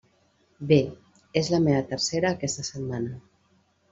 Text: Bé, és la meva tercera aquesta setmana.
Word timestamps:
Bé, 0.71 0.77
és 1.41 1.51
la 1.55 1.59
meva 1.65 1.83
tercera 1.91 2.31
aquesta 2.37 2.65
setmana. 2.71 3.13